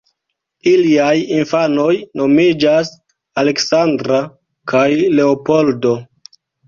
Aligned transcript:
Iliaj 0.69 1.11
infanoj 1.39 1.91
nomiĝas 2.21 2.91
Aleksandra 3.43 4.23
kaj 4.73 4.87
Leopoldo. 5.21 5.93